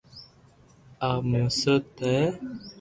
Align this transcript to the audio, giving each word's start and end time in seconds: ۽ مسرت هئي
۽ 1.09 1.13
مسرت 1.35 1.85
هئي 2.09 2.27